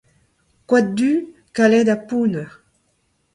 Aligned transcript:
Koad 0.69 0.87
du, 0.97 1.11
kalet 1.55 1.87
ha 1.91 1.97
pounner. 2.07 2.49